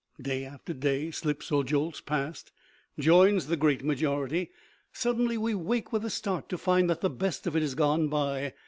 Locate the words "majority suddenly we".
3.83-5.53